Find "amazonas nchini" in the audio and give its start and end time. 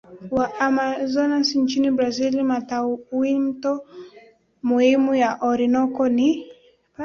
0.59-1.91